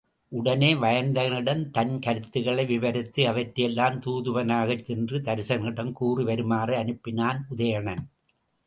உடனே 0.31 0.73
வயந்தகனிடம் 0.75 1.61
தன் 1.71 1.99
கருத்துக்களை 1.99 2.65
விவரித்து, 2.65 3.27
அவற்றையெல்லாம் 3.27 3.99
தூதுவனாகச் 3.99 4.83
சென்று 4.83 5.19
தருசகனிடம் 5.19 5.91
கூறி 5.91 6.23
வருமாறு 6.23 6.75
அனுப்பினான் 6.83 7.41
உதயணன். 7.49 8.03